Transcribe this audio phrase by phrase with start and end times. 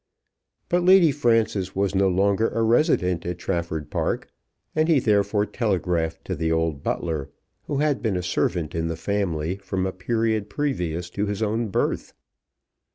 [0.67, 4.29] But Lady Frances was no longer a resident at Trafford Park,
[4.75, 7.29] and he therefore telegraphed to the old butler,
[7.67, 11.67] who had been a servant in the family from a period previous to his own
[11.67, 12.15] birth.